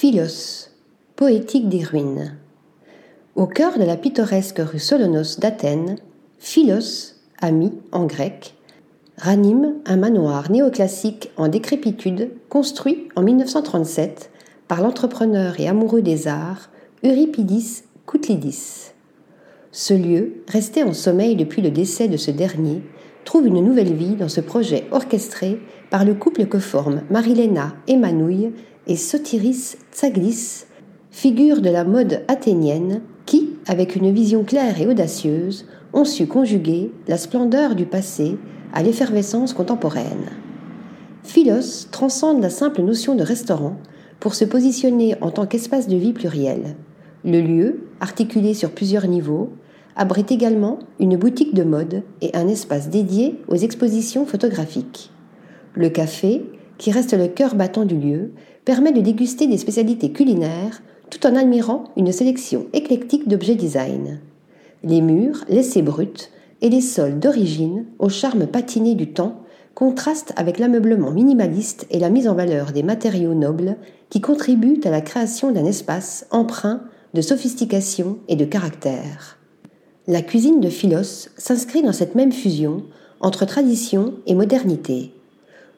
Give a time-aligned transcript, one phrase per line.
[0.00, 0.68] Philos,
[1.16, 2.36] poétique des ruines.
[3.34, 5.96] Au cœur de la pittoresque rue Solonos d'Athènes,
[6.38, 8.54] Philos, ami en grec,
[9.16, 14.30] ranime un manoir néoclassique en décrépitude construit en 1937
[14.68, 16.70] par l'entrepreneur et amoureux des arts
[17.02, 18.92] Euripidis Koutlidis.
[19.72, 22.82] Ce lieu, resté en sommeil depuis le décès de ce dernier,
[23.24, 25.58] trouve une nouvelle vie dans ce projet orchestré
[25.90, 28.52] par le couple que forment Marilena Emanouille
[28.88, 30.64] et Sotiris Tsaglis,
[31.10, 36.90] figures de la mode athénienne qui, avec une vision claire et audacieuse, ont su conjuguer
[37.06, 38.38] la splendeur du passé
[38.72, 40.30] à l'effervescence contemporaine.
[41.22, 43.76] Philos transcende la simple notion de restaurant
[44.20, 46.76] pour se positionner en tant qu'espace de vie pluriel.
[47.24, 49.50] Le lieu, articulé sur plusieurs niveaux,
[49.96, 55.10] abrite également une boutique de mode et un espace dédié aux expositions photographiques.
[55.74, 56.44] Le café,
[56.78, 58.30] qui reste le cœur battant du lieu,
[58.68, 64.20] permet de déguster des spécialités culinaires tout en admirant une sélection éclectique d'objets design.
[64.84, 66.28] Les murs, laissés bruts,
[66.60, 69.40] et les sols d'origine, au charme patiné du temps,
[69.74, 73.78] contrastent avec l'ameublement minimaliste et la mise en valeur des matériaux nobles
[74.10, 76.82] qui contribuent à la création d'un espace empreint
[77.14, 79.38] de sophistication et de caractère.
[80.06, 82.82] La cuisine de Philos s'inscrit dans cette même fusion
[83.20, 85.14] entre tradition et modernité.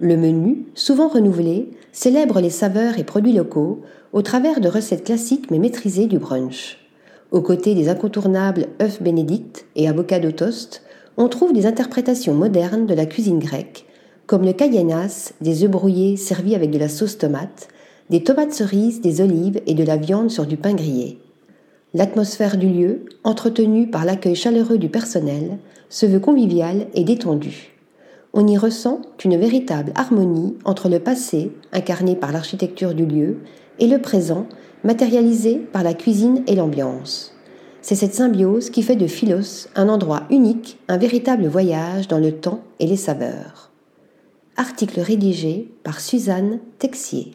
[0.02, 3.82] Le menu, souvent renouvelé, célèbre les saveurs et produits locaux
[4.14, 6.78] au travers de recettes classiques mais maîtrisées du brunch.
[7.32, 10.80] Aux côtés des incontournables œufs bénédicts et avocado toast,
[11.18, 13.84] on trouve des interprétations modernes de la cuisine grecque,
[14.26, 17.68] comme le cayennas, des œufs brouillés servis avec de la sauce tomate,
[18.08, 21.18] des tomates cerises, des olives et de la viande sur du pain grillé.
[21.92, 25.58] L'atmosphère du lieu, entretenue par l'accueil chaleureux du personnel,
[25.90, 27.79] se veut conviviale et détendue
[28.32, 33.38] on y ressent une véritable harmonie entre le passé, incarné par l'architecture du lieu,
[33.78, 34.46] et le présent,
[34.84, 37.34] matérialisé par la cuisine et l'ambiance.
[37.82, 42.32] C'est cette symbiose qui fait de Philos un endroit unique, un véritable voyage dans le
[42.32, 43.70] temps et les saveurs.
[44.56, 47.32] Article rédigé par Suzanne Texier.